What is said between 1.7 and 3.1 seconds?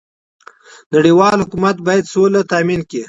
بايد سوله تامين کړي.